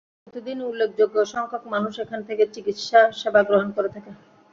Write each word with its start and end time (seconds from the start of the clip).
প্রতিদিন 0.23 0.57
উল্লেখযোগ্য 0.61 1.17
সংখ্যক 1.33 1.63
মানুষ 1.73 1.93
এখান 1.99 2.19
থেকে 2.27 2.43
চিকিৎসা 2.53 2.99
সেবা 3.19 3.41
গ্রহণ 3.43 3.67
করে 3.71 3.89
থাকে। 3.95 4.11